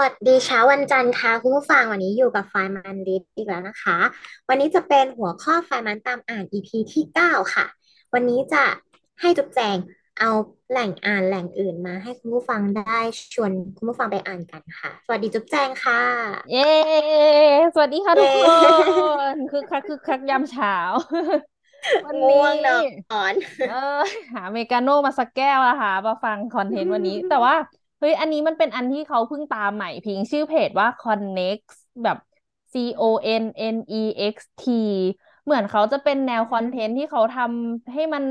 [0.00, 3.98] วัสดีเช้าวันจันทร์ค่ะคุณผู้ฟังวันนี้อยู่กับไฟมันรีดอีกแล้วนะคะ
[4.48, 7.66] วันนี้จะเป็นหัวข้อไฟมันตามอ่าน EP ที่ 9 ค่ะ
[8.14, 8.64] วันนี้จะ
[9.20, 9.76] ให้จุ๊บแจง
[10.18, 10.30] เอา
[10.70, 12.98] แหล่งอ่านแหล่งอื่นมาให้คุณผู้ฟังได้
[13.34, 16.02] ชวนคุณผู้ฟังไปอ่านกันค่ะ สวัสดีจุ๊บแจงค่ะ
[16.52, 16.70] เย้
[17.74, 18.46] สวัสดีค่ะทุกเย้
[19.20, 20.76] คนคือคักคือคักยามเช้า
[22.04, 22.68] วันง่นี้วงน
[23.22, 23.34] อน
[23.70, 24.00] เออ
[24.32, 27.54] หาอเมริกาโน่มาสักแก้วนะคะมาฟังคอนเทนต์วันนี้ แต่ว่า
[28.00, 31.60] เฮ้ยอันนี้มันเป็นอันที่เขาเพิ่งตามใหม่พิงชื่อเพจว่า Connex
[32.02, 32.16] แบบ
[32.72, 33.02] C O
[33.42, 33.42] N
[33.74, 34.62] N E X T
[35.44, 38.24] เหมือนเขาจะเป็นแนวคอนเทนต์ที่เขาทำให้มัน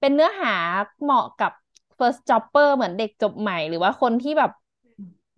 [0.00, 0.48] เป็นเนื้อหา
[1.02, 1.52] เหมาะกับ
[1.98, 4.50] first jobber เหมือนเด็กจบใหม่ หรือว่าคนที่แบบ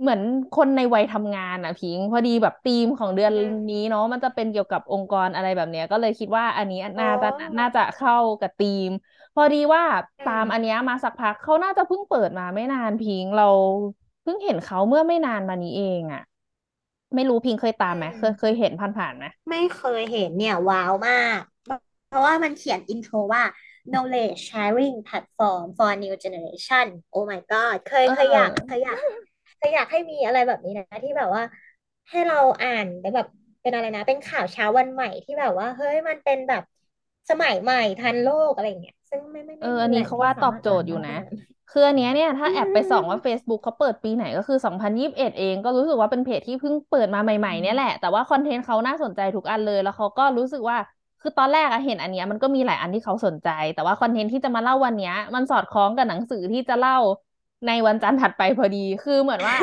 [0.03, 0.21] เหมือน
[0.53, 8.89] คนในวัยทำงานอะพิงพอดีแบบธีมของเดือนอืมนี้เนาะมันจะเป็นเกี่ยวกับองค์กรอะไรแบบเนี้ย ก็เลยคิดว่าอันนี้น่าจะอ๋อน่าจะเข้ากับธีม
[9.35, 9.85] พอดีว่า
[10.19, 13.45] อืมตามอันเนี้ยมาสักพักเขาน่าจะเพิ่งเปิดมาไม่นานพิงเรา
[14.23, 16.21] เพิ่งเห็นเขาเมื่อไม่นานมานี้เองอะ
[17.15, 21.41] ไม่รู้พิงเคยตามไหมเคยเคยเห็นผ่านๆไหมไม่เคยเห็นเนี่ยว้าวมาก
[22.07, 23.45] เพราะว่ามันเขียนอินโทรว่า
[23.93, 28.99] knowledge sharing platform for new generation oh my god เคยเออเคยอยากเคยอยาก
[29.63, 31.43] เคยอยากให้มีอะไรแบบนี้นะ ที่แบบว่า
[32.11, 33.27] ให้เราอ่านแล้วแบบ
[33.63, 36.63] เป็นอะไรนะ เป็นข่าวเช้าวันใหม่ที่แบบว่า เฮ้ยมันเป็นแบบ
[37.29, 41.37] สมัยใหม่ทันโลกอะไรอย่างเงี้ยซึ่งไม่ไม่เอไม่อมีอันแหนี้ล่งเขาที่ว่าสาตอบมารถโจอ่าทนย์อยู่ได้นะขนาดนั้น
[41.71, 50.77] คืออันเนี้ยเนี่ยถ้าอืแอบไปส่องว่าม Facebook เขาเปิดปีไหนก็คือ2021เองก็รู้สึกว่าเป็นเพจที่เพิ่งเปิดมาใหม่ๆเนี่ยแหละ แต่ว่าคอนเทนต์เขาน่าสนใจทุกอันเลย แล้วเขาก็รู้สึกว่า
[51.21, 56.97] คือตอนแรกอะเห็นอันเนี้ยมันก็มีหลายอันที่เขาสนใจ แต่ว่าคอนเทนต์ที่จะมาเล่าวันเนี้ยมันสอดคล้องกับหนังสือที่จะเล่า
[57.67, 59.57] ในวันจันทร์ถัดไปพอดีคือเหมือนว่า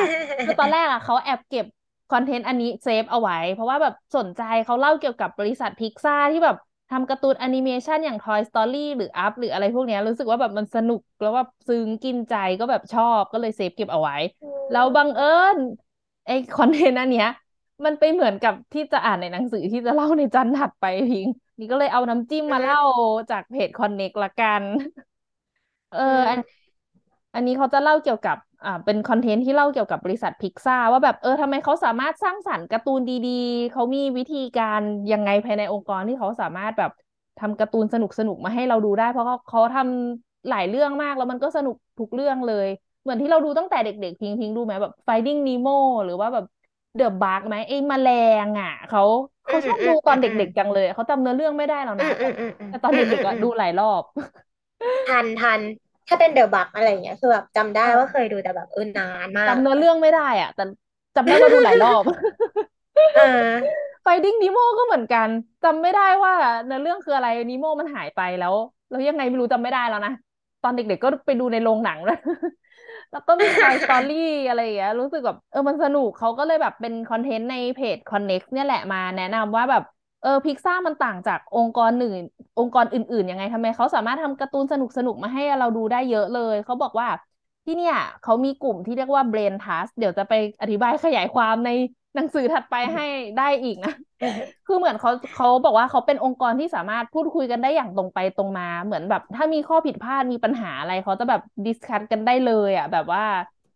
[0.43, 1.65] คือตอนแรกอะเขาแอบเก็บ
[2.09, 6.55] คอนเทนต์อันนี้เซฟเอาไว้ เพราะว่าแบบสนใจเขาเล่าเกี่ยวกับบริษัทพิกซ่าที่แบบ
[6.89, 15.23] ทำการ์ตูนแอนิเมชันอย่าง Toy Story หรือ Up หรืออะไรพวกเนี้ยรู้สึกว่าแบบมันสนุกแล้วแบบซึ้งกินใจก็แบบชอบก็เลย save เก็บเอาไว้อืแล้วบังเอิ
[15.55, 15.57] มญ
[16.25, 17.27] ไอ้คอนเทนต์อันเนี้ย
[17.85, 21.27] มันไปเหมือนกับที่จะอ่านในหนังสือที่จะเล่าในจันทร์ถัดไปพิง
[21.59, 24.63] นี่ก็เลยเอาน้ำจิ้มอืมาเล่าจากเพจ Connext ละกัน
[25.89, 26.39] เอออืมอัน
[27.35, 34.81] อันนี้เขาจะเล่าเกี่ยวกับอ่าเป็นคอนเทนต์ที่เล่าเกี่ยวกับบริษัทพิกซ่าว่าแบบเออทำไมเขาสามารถสร้างสรรค์การ์ตูนดีๆ เขามีวิธีการ
[35.11, 36.91] ยังไงภายในองค์กรที่เขาสามารถแบบ
[37.37, 37.95] ทำการ์ตูนส
[38.27, 42.67] นุกๆมาให้เราดูได้ เพราะเขาเขาทำหลายเรื่องมากแล้วมันก็สนุกทุกเรื่องเลย
[43.01, 45.71] เหมือนที่เราดูตั้งแต่เด็กๆ พิงพิงดูไหมแบบ Finding Nemo
[46.05, 46.45] หรือว่าแบบ
[46.97, 48.07] The Bug ไหมไอ้แมล
[48.45, 49.01] งอะเขา
[49.47, 54.03] อืเขามชอบอืดูมตอนอืเดม็กๆจังเลยเขาจำเนื้อเรื่องไม่ได้แล้วอืนะมอืแต่มอืมอืมแต่ตอนอืมเด็กๆอือะมดูหลายรอบ
[55.05, 55.61] ทันทัน
[56.09, 60.63] ถ้าเป็นเดอะบักอะไรอย่างเงี้ยคือแบบจำได้เออว่าเคยดูแต่แบบเออนานมาจำกเนื้อเรื่องไม่ได้อะแต่
[61.15, 62.03] จำได้ว่าดูหลายรอบ
[63.13, 63.21] เออ
[64.05, 65.29] Finding Nemo ก็เหมือนกัน
[65.63, 66.33] จำไม่ได้ว่า
[66.65, 68.53] เนื้อเรื่องคืออะไรนิโมมันหายไปแล้ว
[68.89, 70.13] แล้วยังไงไม่รู้จำไม่ได้แล้วนะ
[70.63, 72.17] ตอนเด็กๆก็ไปดูในโรงหนังเลย
[73.11, 74.13] แล้วก็มี Toy Story
[74.47, 79.83] อะไรอย่างเงี้ยรู้สึกแบบเออมันสนุกเขาก็เลยแบบเป็นคอนเทนต์ในเพจ Connect เนี่ยแหละมาแนะนำว่าแบบ
[80.21, 82.21] เออพิกซ่ามันต่างจากองค์กรอื่น
[82.59, 87.07] องค์กรอื่น ๆ ยังไงทำไมเขาสามารถทำการ์ตูนสนุกๆ มาให้เราดูได้เยอะเลย เขาบอกว่า
[87.65, 91.69] ที่เนี่ยเขามีกลุ่มที่เรียกว่า Brain Trust เดี๋ยวจะไปอธิบายขยายความใน
[92.15, 93.05] หนังสือถัดไปให้
[93.37, 93.93] ได้อีกนะ
[94.67, 103.23] คือเหมือนเขาเขาบอกว่าเขาเป็นองค์กรที่สามารถพูดคุยกันได้อย่างตรงไปตรงมา เหมือนแบบ ถ้ามีข้อผิดพลาดมีปัญหาอะไรเขาจะแบบ discuss กันได้เลย อะ แบบว่า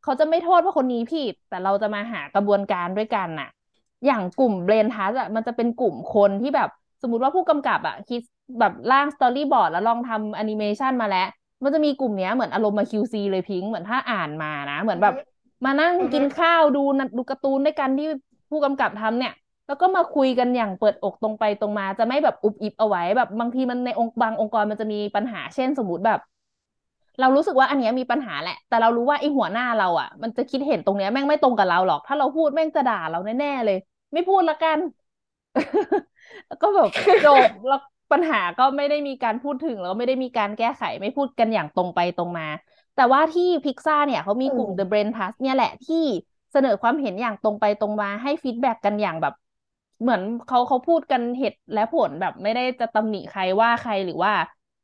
[0.04, 3.50] เขาจะไม่โทษว่าคนนี้ผิด แต่เราจะมาหากระบวนการด้วยกันน่ะ
[4.06, 6.70] อย่างกลุ่ม Brain Trust อะมันจะเป็นกลุ่มคนที่แบบ
[7.02, 8.22] สมมุติว่าผู้กำกับอะคิด
[8.60, 11.28] แบบร่าง storyboard แล้วลองทำแอนิเมชันมาแล้ว
[11.64, 15.16] มันจะมีกลุ่มเนี้ยเหมือนอารมณ์มา QC เลยพิงค์เหมือนถ้าอ่านมานะ เหมือนแบบ
[15.66, 18.08] มานั่งอือฮึกินข้าวดูนะดูการ์ตูนด้วยกันที่
[18.50, 19.34] ผู้กำกับทำเนี่ย
[19.68, 26.20] แล้วก็มาคุยกันอย่างเปิดอกตรงไปตรงมาจะไม่แบบอุบอิบเอาไว้แบบบางทีมันในองค์บางองค์กรมันจะมีปัญหาเช่นสมมติแบบ
[27.20, 33.78] เรารู้สึกว่าอันเนี้ยมีปัญหาแหละ แต่เรารู้ว่าไอ้หัวหน้าเราอะ มันจะคิดเห็นตรงเนี้ยแม่งไม่ตรงกับเราหรอก ถ้าเราพูดแม่งจะด่าเราแน่ๆเลย
[34.14, 34.80] ไม่พูดละกัน
[36.48, 36.90] แล้วก็แบบ
[37.26, 37.80] จบแล้ว
[38.12, 42.48] ปัญหาก็ไม่ได้มีการพูดถึงแล้วก็ไม่ได้มีการแก้ไขไม่พูดกันอย่างตรงไปตรงมา
[42.96, 46.04] แต่ว่าที่พิกซ่าเนี่ยเขามีกลุ่มอืม The Brain Trust เนี่ยแหละที่
[46.52, 49.34] เสนอความเห็นอย่างตรงไปตรงมาให้ feedback กันอย่างแบบ
[50.02, 54.34] เหมือนเขาเขาพูดกันเหตุและผลแบบไม่ได้จะตำหนิใครว่าใครหรือว่า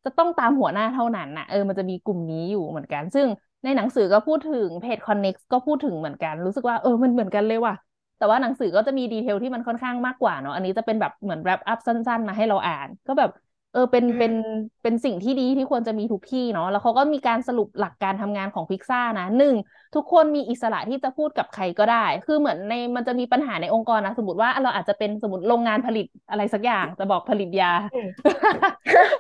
[0.05, 3.27] จะต้องตามหัวหน้าเท่านั้นน่ะเออมันจะมีกลุ่มนี้อยู่เหมือนกัน ซึ่ง
[3.63, 7.73] ในหนังสือก็พูดถึงเพจ Connext ก็พูดถึงเหมือนกัน รู้สึกว่าเออมันเหมือนกันเลยว่ะ
[8.19, 13.29] แต่ว่าหนังสือก็จะมีดีเทลที่มันค่อนข้างมากกว่าเนาะอันนี้จะเป็นแบบเหมือน wrap up สั้น ๆ มาให้เราอ่าน ก็แบบ
[13.71, 19.55] เออเป็นอืเป็นมเป็นสิ่งที่ดีที่ควรจะมีทุกที่เนาะแล้วเขาก็มีการสรุปหลักการทำงานของพิกซ่านะหนึ่ง
[19.95, 28.07] ทุกคนมีอิสระที่จะพูดกับใครก็ได้ คือเหมือนในมันจะมีปัญหาในองค์กรนะสมมติว่าเราอาจจะเป็นสมมติโรงงานผลิตอะไรสักอย่างจะบอกผลิตยาอืม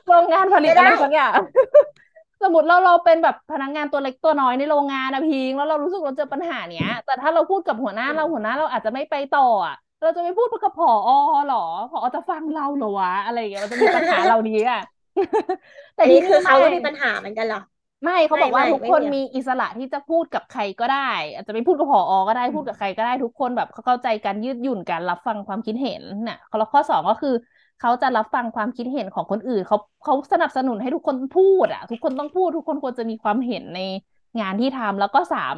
[0.07, 1.39] โรงงานผลิตอะไม่ได้ไรสักอย่าง
[2.41, 10.89] สมมติเราเราเป็นแบบพนักงานตัวเล็กตัวน้อยในโรงงานนะพิงแล้วเรารู้สึกเราเจอปัญหาเนี้ย แต่ถ้าเราพูดกับหัวหน้าอืมเราหัวหน้าเราอาจจะไม่ไปต่ออะเราจะไปพูดกับผอ
[11.45, 11.57] หรอ
[11.91, 14.79] ผอจะฟังเราเหรอวะอะไรอย่างเงี้ยมันจะมีปัญหาเรานี้อะ
[15.95, 17.59] แต่อันนี้คือเขาที่นี่ไม่ก็มีปัญหาเหมือนกันเหรอ
[18.03, 20.97] ไม่เขาไม่ไม่บอกว่าทุกคนไม่มีอะมีอิสระที่จะพูดกับใครก็ได้
[21.33, 27.29] อาจจะไปพูดกับผอก็ได้อืมพูดกับใครก็ได้ทุกคนแบบเขาเข้าใจการยืดหยุ่นการรับฟังความคิดเห็นน่ะแล้วข้อสองก็คือ
[27.79, 33.79] เขาจะรับฟังความคิดเห็นของคนอื่นเขาเขาสนับสนุนให้ทุกคนพูดอะ ทุกคนต้องพูด ทุกคนควรจะมีความเห็นใน
[34.39, 35.55] งานที่ทำแล้วก็สาม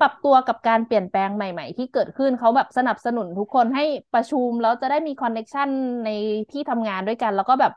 [0.00, 3.84] ปรับตัวกับการเปลี่ยนแปลงใหม่ๆ ที่เกิดขึ้นเขาแบบสนับสนุนทุกคนให้
[4.14, 5.68] ประชุมแล้วจะได้มีคอนเน็ชัน
[6.04, 6.08] ใน
[6.50, 7.72] ที่ทำงานด้วยกัน แล้วก็แบบ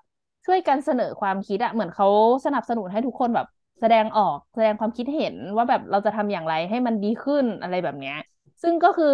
[0.46, 2.08] ช่วยกันเสนอความคิดอะเหมือนเขา
[2.46, 3.46] สนับสนุนให้ทุกคนแบบ
[3.80, 8.16] แสดงออกแสดงความคิดเห็นว่าแบบเราจะทำอย่างไรให้มันดีขึ้นอะไรแบบเนี้ย
[8.62, 9.08] ซึ่งก็คือ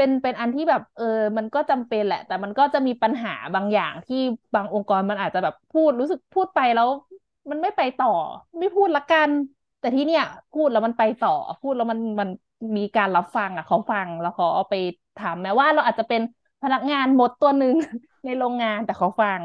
[0.00, 1.04] เป็นเป็นอันที่แบบเออ
[1.38, 4.16] มันก็จำเป็นแหละ แต่มันก็จะมีปัญหาบางอย่างที่
[4.54, 6.88] บางองค์กรมันอาจจะแบบพูดรู้สึกพูดไปแล้ว
[7.50, 8.08] มันไม่ไปต่อ
[8.58, 9.30] ไม่พูดละกัน
[9.78, 11.30] แต่ที่เนี้ยพูดแล้วมันไปต่อ
[11.60, 12.28] พูดแล้วมันมัน
[12.76, 14.74] มีการรับฟังอะเขาฟังแล้วเขาเอาไป
[15.16, 16.20] ทำแม้ว่าเราอาจจะเป็น
[16.62, 17.74] พนักงานหมดตัวหนึ่ง
[18.24, 19.42] ในโรงงานแต่เขาฟัง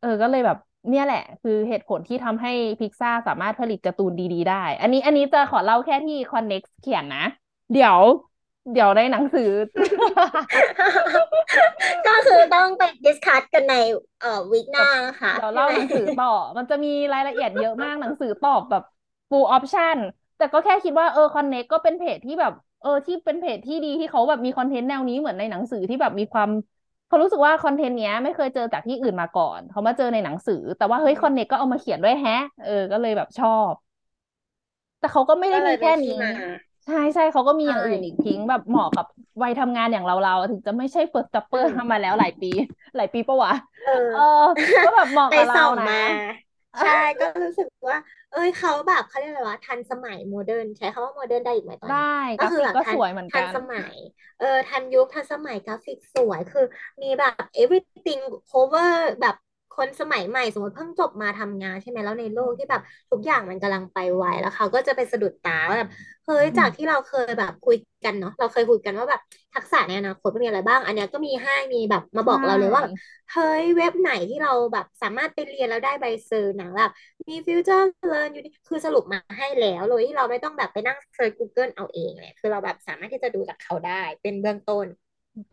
[0.00, 0.56] เออก็เลยแบบ
[0.88, 2.50] เนี่ยแหละ คือเหตุผลที่ทำให้
[2.80, 7.24] พิกซ่าสามารถผลิตการ์ตูนดี ๆ ได้ อันนี้อันนี้จะขอเล่าแค่ที่ Connex เขียนนะ
[7.72, 7.98] เดี๋ยว
[8.70, 9.50] เดี๋ยวในหนังสือ
[12.06, 13.74] ก็คือต้องไปดิสคัสกันใน
[14.20, 16.26] เอ่อวีคหน้าแบบนะคะเดี๋ยวใช่ไหมเล่าหนังสือต่อ
[16.58, 18.82] มันจะมีรายละเอียดเยอะมากหนังสือตอบแบบ
[19.30, 19.98] full option
[20.36, 26.50] แต่ก็แค่คิดว่าเออ Connect ก็เป็นเพจที่แบบเออที่เป็นเพจที่ดีที่เขาแบบมีคอนเทนต์แนวนี้เหมือนในหนังสือที่แบบมีความ
[27.06, 33.74] เขารู้สึกว่าคอนเทนต์เนี้ยไม่เคยเจอจากที่อื่นมาก่อน เขามาเจอในหนังสือ แต่ว่าเฮ้ย Connect ก็เอามาเขียนด้วยแฮะ เออก็เลยแบบชอบ
[34.98, 36.30] แต่เขาก็ไม่ได้ก็เลยเป็มีแค่นี้นที่มา
[36.84, 39.06] ใช่ใช่เขาก็มีอใช่ย่างอื่นอีกทิ้งแบบเหมาะกับ
[39.42, 42.46] วัยทำงานอย่างเราเราถึงจะไม่ใช่ first อื jumper มทำมาแล้วหลายปี
[42.96, 43.52] หลายปีปะวะ
[43.84, 44.20] เออเออ
[44.82, 45.96] ก็แบบเหมาะไปกับเรานะส่องมา
[46.80, 46.90] ใช่
[47.20, 47.96] ก็รู้สึกว่า
[48.30, 52.02] เอ้ยเขาแบบเขาเรียกอะไรวะทันสมัยโมเดิร์นใช้คำว่าโมเดิร์นได้อีกไหมตอนได้นี้
[52.38, 53.94] กก็ราฟิกก็คือแบบทันสวยเหมือนทักันนสมัย
[54.38, 56.64] เออทันยุคทันสมัยกราฟิกสวยคือ
[57.02, 58.20] มีแบบ everything
[58.50, 59.34] cover แบบ
[59.76, 65.90] คนสมัยใหม่สมมติเพิ่งจบมาทำงานใช่ไหมแล้วในโลกที่แบบทุกอย่างมันกำลังไปไวแล้วเขาก็จะไปสะดุดตาว่าแบบ
[66.26, 69.20] เฮ้ยอืมจากที่เราเคยแบบคุยกันเนาะเราเคยคุยกันว่าแบบ
[69.54, 76.90] ทักษะในอนาคตมันมีอะไรบ้าง อันเนี้ยก็มีให้มีแบบมาใชบอกเราเลยว่าแบบ่เฮ้ยเว็บไหนที่เราแบบสามารถไปเรียนแล้วได้ใบ cer หนังแบบ
[77.28, 84.86] มี future เรียนอยู่นี่คือสรุปมาให้แล้วโดยที่เราไม่ต้องแบบไปนั่งเซิร์ช Google เอาเองเลยคือเราแบบสามารถที่จะดูจากเขาได้เป็นเบื้องต้น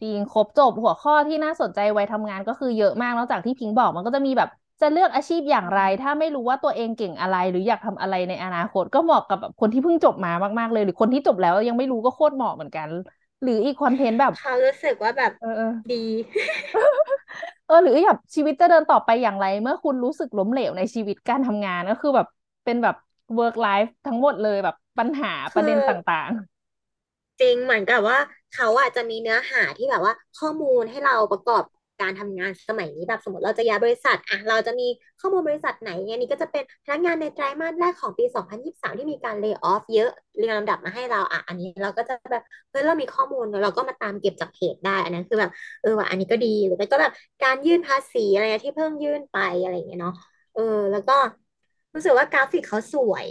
[0.02, 4.50] จริงครบจบหัวข้อที่น่าสนใจวัยทำงานก็คือเยอะมากนอกจากที่พิงค์บอกมันก็จะมีแบบ
[4.82, 12.90] จะเลือกอาชีพอย่างไร ถ้าไม่รู้ว่าตัวเองเก่งอะไร หรืออยากทำอะไรในอนาคต ก็เหมาะกับแบบคนที่เพิ่งจบมามากๆเลย หรือคนที่จบแล้วยังไม่รู้ก็โคตรเหมาะเหมือนกัน
[13.44, 15.96] หรืออีกคอนเทนต์แบบเขารู้สึกว่าแบบเออเออดี
[17.66, 22.28] เออ หรือแบบชีวิตจะเดินต่อไปอย่างไร เมื่อคุณรู้สึกล้มเหลวในชีวิตการทำงานก็คือแบบ
[22.64, 22.96] เป็นแบบ
[23.38, 26.30] work life ทั้งหมดเลยแบบปัญหาประเด็คือนต่าง
[27.40, 28.18] จริงเหมือนกับว่า
[28.56, 31.64] เขาอาจจะมีเนื้อหาที่แบบว่าข้อมูลให้เราประกอบ
[32.02, 34.88] การทำงานสมัยนี้แบบสมมติเราจะย้ายบริษัทอะเราจะมี
[35.20, 47.12] ข้อมูลบริษัทไหนไงนี่ก็จะเป็นพนักงานในไตรมาสแรกของปี 2023 ที่มีการเล y o ออฟเยอะเรียงลำดับมาให้เราอะอันนี้เราก็จะแบบเฮ้ยเรามีข้อมูลเราก็มาตามเก็บจากเพจได้อันนั้นคือแบบเออว่ะอันนี้ก็ดีหรือไม่ก็แบบ
[47.44, 50.14] การยื่นภาษีอะไรที่เพิ่งยื่นไปอะไรอย่างเงี้ยเนาะ
[50.54, 51.14] เออ แล้วก็
[51.94, 53.28] รู้สึกว่ากราฟิกเขาสวย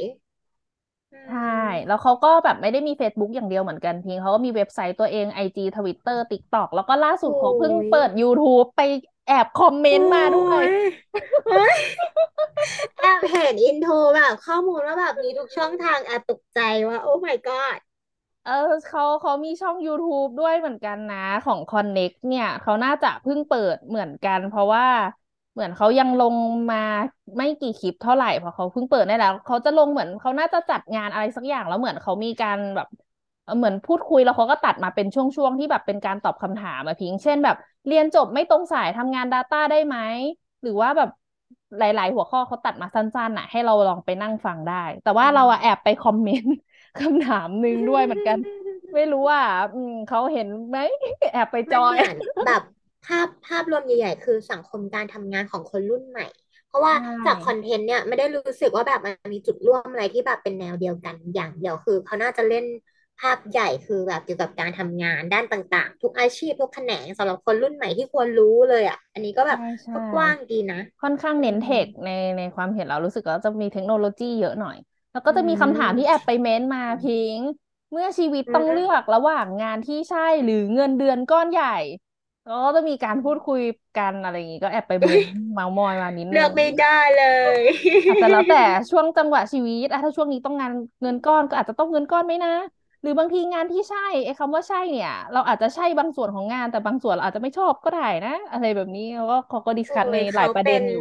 [1.12, 1.38] อืๆใช่
[1.86, 8.80] แล้วมเขาก็แบบไม่ได้มี Facebook อย่างเดียวเหมือนกันพิงเขาก็มีเว็บไซต์ตัวเอง IG Twitter TikTok แล้วก็ล่าสุดโอ้เขาเพิ่งยเปิด YouTube ไป
[9.26, 10.72] แอบ comment โอ้มาด้วยย
[11.48, 11.78] เฮ้ย
[13.00, 17.78] แอบเห็นอินโทรแบบข้อมูลว่าแบบมีทุกช่องทางแอบตกใจว่า โอ้ my god
[18.42, 18.52] เออ
[18.84, 24.86] เขาเขามีช่อง YouTube ด้วยเหมือนกันนะของ Connect เนี่ย เขาน่าจะเพิ่งเปิดเหมือนกัน เพราะว่า
[25.58, 26.36] เหมือนเขายังลง
[26.70, 26.76] มา
[27.36, 32.86] ไม่กี่คลิปเท่าไหร่เพราะเขาเพิ่งเปิดได้แล้วเขาจะลงเหมือนเขาน่าจะจัดงานอะไรสักอย่างแล้วเหมือนเขามีการแบบ
[33.56, 39.96] เหมือนพูดคุยแล้วเขาก็ตัดมาเป็นช่วงๆที่แบบเป็นการตอบคำถามอะพิง เช่นแบบ เรียนจบไม่ตรงสายทำงาน Data ได้ไหม
[40.62, 41.08] หรือว่าแบบ
[41.78, 46.52] หลาย ๆ หัวข้อเขาตัดมาสั้นๆน่ะ ให้เราลองไปนั่งฟังได้ แต่ว่าเราอะแอบไปคอมเมนต์
[46.96, 48.36] คำถามหนึ่งด้วยเหมือนกัน
[48.94, 49.40] ไม่รู้ว่า
[49.72, 50.78] อืมเขาเห็นไหม
[51.32, 51.98] แอบไปจอย
[52.44, 52.62] แบบ
[53.06, 56.26] ภาพภาพรวมใหญ่ๆ คือสังคมการทำงานของคนรุ่นใหม่
[56.68, 56.92] เพราะว่าใช
[57.26, 62.64] จากคอน่เทนต์เนี่ยไม่ได้รู้สึกว่าแบบมันมีจุดร่วมอะไรที่แบบเป็นแนวเดียวกันอย่างเดียวคือเขาน่าจะเล่น
[63.20, 74.76] ภาพใหญ่คือแบบเกี่ยวกับการทำงานด้านต่างๆ ทุกอาชีพทุกแขนงสำหรับคนรุ่นใหม่ที่ควรรู้เลยอะ อันนี้ก็แบใช่บใช่ก็กว้างดีนะ ค่อนข้างอืเน้นเทมคในในความเห็นเรารู้สึกว่าจะมีเทคโนโลยีเยอะหน่อย
[75.12, 77.48] แล้วก็อืจะมีคำถามที่แอบมไปเม้นมาพิงค์
[77.92, 81.76] เมื่อชีวิตอืต้องเลือกมระหว่างงานที่ใช่หรือเงินเดือนก้อนใหญ่
[82.48, 83.60] แล้วก็จะมีการพูดคุย
[83.96, 87.24] กันอะไรอย่างงี้ก็แอบไปเม้นเมามอยมานิดนึงเลือกไม่ได้เล
[87.60, 87.62] ย
[88.08, 88.56] อาจจะแล้วแต่
[88.90, 92.50] ช่วงจังหวะชีวิตอะถ้าช่วงนี้ต้องงานเงินก้อนก็อาจจะต้องเงินก้อนไหมนะ
[93.02, 101.00] หรือบางทีงานที่ใช่ไอ้คำว่าใช่เนี่ย เราอาจจะใช่บางส่วนของงานแต่บางส่วนเราอาจจะไม่ชอบก็ได้นะ อะไรแบบนี้แล้วก็เขาก็ดิสโอ้คัสในยเขาหลายประเป็นเด็นอยู่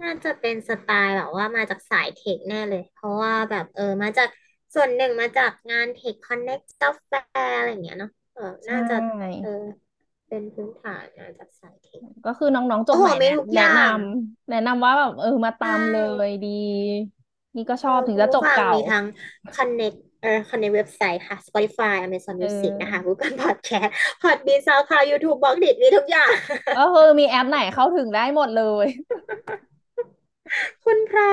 [0.00, 4.28] น่าจะเป็นสไตล์แบบว่ามาจากสายเทคแน่เลย เพราะว่าแบบเออมาจาก
[4.74, 7.10] ส่วนหนึ่งมาจากงานเทคคอนเน็กซ์กาแฟ
[7.56, 8.94] อะไรอย่างเงี้ยเนาะเออใชน่าจะ
[9.40, 9.48] เอ่อ
[10.28, 16.48] เป็นพื้นฐานมาจากสายเทคก็คือน้องๆจโอ้โหบใหม่แนะมีทุกอแนะนย่างำแนะนำว่าแบบเออมาใชตามเลย่ดี
[17.56, 19.04] นี่ก็ชเอออบถึงคุณผู้ฟังจะจบเก่ามีทั้ง
[19.56, 23.90] Connect เอ่อ Connect เว็บไซต์ค่ะ Spotify Amazon เ Music นะคะออ Google Podcast
[24.22, 26.30] Podbean SoundCloud YouTube บล็อกดิมีทุกอย่าง
[26.78, 28.86] ก็คือมีแอปไหนเข้าถึงได้หมดเลย
[30.84, 31.32] คุณพระ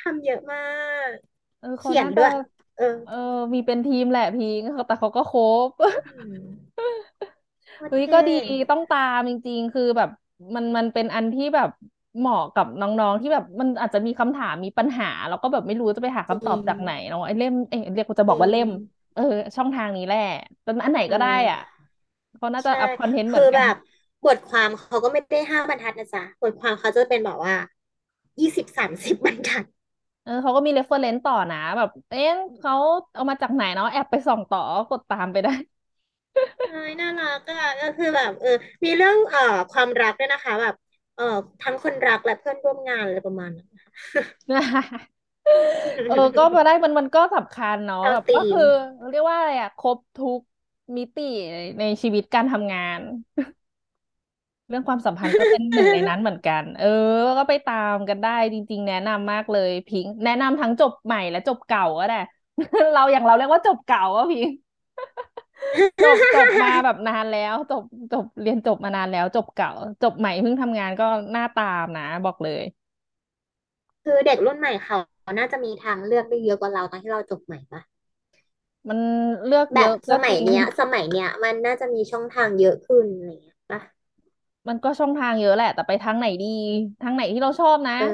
[0.00, 0.60] ทำเยอะมา
[1.06, 1.08] ก
[1.60, 2.30] เออเขาน่าจะเขียนด้วย
[2.78, 5.70] เออ เออ มีเป็นทีมแหละพิงค์แต่เขาก็ครบ
[6.16, 6.38] อืม
[6.72, 6.78] โค
[7.28, 7.33] ตร
[7.88, 8.32] เฮ้ยก็เท่ดี
[8.70, 10.08] ต้องตามจริง ๆ คือแบบ
[10.54, 11.68] มันมันเป็นอันที่แบบ
[12.18, 18.68] เหมาะกับน้องๆที่แบบมันอาจจะมีคำถามมีปัญหา แล้วก็แบบไม่รู้จะไปหาจคำตริงอบจากไหนเนาะไอ้เล่มเอ้ยเรียกว่าจะจริงบอกว่าเล่ม
[19.14, 19.22] เออ
[19.56, 20.18] ช่องทางนี้แหละ
[20.64, 21.58] เป็นอันไหนเอก็ได้อะอ
[22.36, 23.74] เขาน่าจะใช่อัพ content เหมือนกันคือแบบ
[24.24, 27.54] บทความเขาก็ไม่ได้ห้าบรรทัดนะจ๊ะบทความเขาจะเป็นแบบว่า
[28.40, 29.64] ยี่สิบสามสิบบรรทัด
[30.22, 32.72] เออเขาก็มี reference ต่อนะ แบบ เอ๊ะเขา
[33.14, 35.50] เอามาจากไหนเนาะแอบไปส่องต่อกดตามไปได้
[36.64, 38.48] ใช่น่ารักอะก็คือแบบ เออ
[38.84, 40.74] มีเรื่องเอ่อความรักด้วยนะคะ แบบ
[41.14, 41.24] เอ่อ
[41.60, 43.68] ทั้งคนรักและเพื่อนร่วมงานอะไรประมาณนั้น
[46.06, 48.62] เออ ก็มาได้มันมันก็สำคัญเนาะเข้าแบบก็ธีมคือ
[49.10, 50.40] เรียกว่าอะไรอะครบทุก
[50.96, 51.22] มิติ
[51.78, 53.00] ในชีวิตการทำงาน
[54.68, 56.86] เรื่องความสัมพันธ์ก็เป็นหนึ่งในนั้นเหมือนกัน เออ
[57.38, 62.14] ก็ไปตามกันได้จริง ๆ แนะนำมากเลยพิงค์แนะนำทั้งจบใหม่และจบเก่าก็ได้
[62.92, 64.54] เราอย่างเราเรียกว่าจบเก่าอะพิงค์
[66.02, 69.70] จบจบมาแบบนานแล้ว จบจบเรียนจบมานานแล้ว จบเก่า
[70.02, 71.04] จบใหม่เพิ่งทำงานก็
[71.34, 72.62] น่าตามนะ บอกเลย
[74.04, 74.98] คือเด็กรุ่นใหม่เขา
[75.38, 77.82] น่าจะมีทางเลือกได้เยอะกว่าเราตอนที่เราจบใหม่ปะ
[78.88, 78.98] มัน
[79.46, 83.80] เลือกแบบเยอะสมัยก็จริง เนี้ย สมัยเนี้ย มันน่าจะมีช่องทางเยอะขึ้นอะไรเงี้ยปะ
[84.68, 86.46] มันก็ช่องทางเยอะแหละ แต่ไปทางไหนดี
[87.00, 88.04] ทางไหนที่เราชอบนะ เออ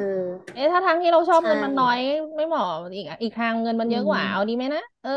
[0.53, 1.99] เอ๊ะถ้าทางที่เราชอบใช่ เงินมันน้อย
[2.37, 5.11] ไม่เหมาะอีกอะอีกทางเงินมันอืเยอะกว่า เอาดีมไหมนะเออ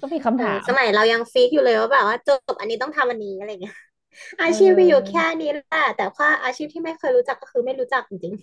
[0.00, 3.74] ก็มีคำเออถาม สมัยเรายังฟิกอยู่เลยว่าแบบว่าจบอันนี้ต้องทำอันนี้อะไรเงี้ย
[4.40, 8.34] อาเชีพมีอยู่แค่ออนี้แหละแต่ว่าอาชีพที่ไม่เคยรู้จักก็คือไม่รู้จักจริง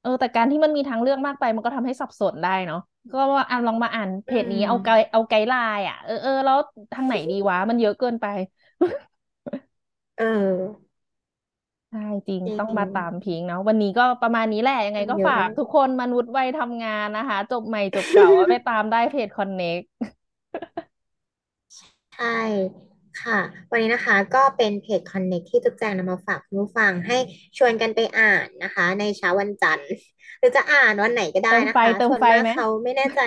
[0.00, 2.78] เออ แต่การที่มันมีทางเลือกมากไปมันก็ทำให้สับสนได้เนาะ
[3.10, 6.56] ก็ว่าอะลองมาอ่านเพๆอืมจนี้เอาไกด์เอาไกด์ไลน์อะเออเออแล้ว
[6.92, 8.26] ทางไหนดีวะ มันเยอะเกินไป
[10.16, 10.86] เออ
[11.90, 19.80] ใช่จริงจริต้องมางตามพิงค์เนาะวันนี้ก็ประมาณนี้แหละยังไงมันก็ฝากเยอะมากทุกคนมนุษย์วัยทำงานนะคะ จบใหม่จบเก่าไปตามได้เพจคอนเน็ก
[22.14, 22.26] ใช่
[23.22, 23.38] ค่ะ
[23.70, 27.16] วันนี้นะคะก็เป็นเพจ Connect ที่จุ๊บแจงนำมาฝากคุณผู้ฟังให้
[27.58, 29.90] ชวนกันไปอ่านนะคะ ในเช้าวันจันทร์
[30.38, 33.20] หรือจะอ่านวันไหนก็ได้เติมไฟนะคะ เติมไฟส่วนมากไหม เขาไม่แน่ใจ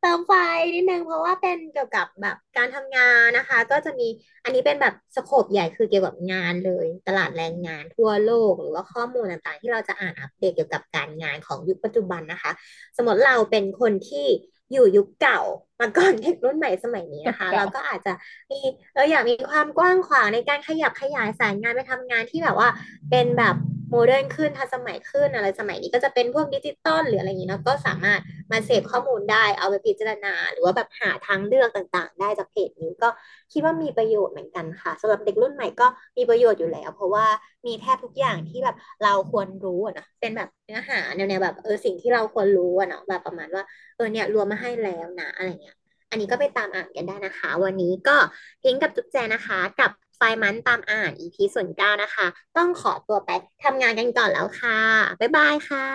[0.00, 0.32] เติมไฟ
[0.74, 4.08] นิดนึงเพราะว่าเป็นเกี่ยวกับแบบการทำงานนะคะ ก็จะมี
[4.44, 12.50] อันนี้เป็นแบบสโคปใหญ่คือเกี่ยวกับงานเลย ตลาดแรงงานทั่วโลก หรือว่าข้อมูลต่างๆ ที่เราจะอ่านอัปเดตเกี่ยวกับการงานของยุคปัจจุบันนะคะ
[12.96, 14.26] สมมติเราเป็นคนที่
[14.72, 15.40] อยู่ยุคเก่า
[15.80, 18.12] มาก่อนเด็กรุ่นใหม่สมัยนี้นะคะ เราจบเก่าก็อาจจะ
[18.50, 18.60] มี
[18.94, 22.68] เอออยากมีความกว้างขวางในการขยับขยายสายงานไปทำงานที่แบบว่า
[23.10, 23.56] เป็นแบบ
[23.90, 28.20] modern ขึ้นทันสมัยขึ้นอะไรสมัยนี้ก็จะเป็นพวกดิจิตอลหรืออะไรอย่างนี้เนาะก็สามารถ
[28.52, 33.08] มาเสพข้อมูลได้เอาไปพิจารณา หรือว่าแบบหาทางเลือกต่างๆ ได้จากเพจนี้ก็
[33.52, 37.26] คิดว่ามีประโยชน์เหมือนกันค่ะสำหรับเด็กรุ่นใหม่ก็มีประโยชน์อยู่แล้ว เพราะว่า
[37.66, 43.62] มีแทบทุกอย่างที่แบบเราควรรู้นะเป็นแบบเนื้อหาแนวๆแบบเออสิ่งที่เราควรรู้อะเนาะแบบประมาณว่า
[43.96, 45.76] เออเนี่ยรวมมาให้แล้วนะอะไรเงี้ย
[46.10, 48.16] อันนี้ก็ไปตามอ่านกันได้นะคะ วันนี้ก็
[48.62, 49.90] พิงกับจุ๊บแจนะคะกับ
[50.22, 53.30] ไฟมันตามอ่าน EP ส่วนเก้านะคะ ต้องขอตัวไป
[53.64, 54.78] ทำงานกันก่อนแล้วค่ะ
[55.20, 55.86] บ๊ายบายค่ะ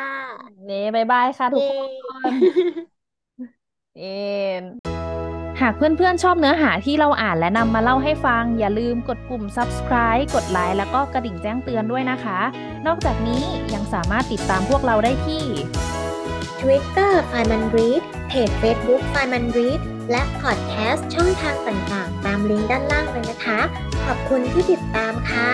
[0.65, 2.33] เน่บายบายค่ะทุกเย้คน
[3.97, 4.19] เอ็
[4.61, 4.63] น
[5.61, 12.39] หากเพื่อนๆชอบเนื้อหาที่เราอ่านและนำมาเล่าให้ฟัง อย่าลืมกดปุ่ม subscribe กดไลค์แล้วก็กระดิ่งแจ้งเตือนด้วยนะคะ
[12.87, 15.43] นอกจากนี้ยังสามารถติดตามพวกเราได้ที่
[16.59, 19.79] Twitter ไฟมันรีดเพจ Facebook ไฟมันรีด
[20.11, 23.59] และพอดแคสต์ช่องทางต่างๆ ตามลิงก์ด้านล่างเลยนะคะ
[24.05, 25.51] ขอบคุณที่ติดตามค่ะ